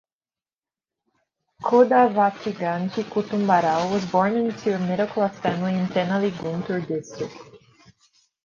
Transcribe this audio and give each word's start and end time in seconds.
Kodavatiganti 1.61 3.03
Kutumbarao 3.03 3.91
was 3.91 4.03
born 4.07 4.35
in 4.35 4.51
to 4.51 4.73
a 4.75 4.79
middle-class 4.79 5.37
family 5.41 5.77
in 5.77 5.85
Tenali, 5.89 6.31
Guntur 6.31 6.87
district. 6.87 7.37